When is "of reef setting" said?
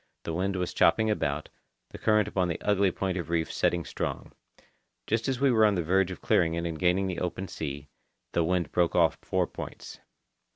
3.19-3.85